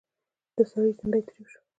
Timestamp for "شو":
1.51-1.59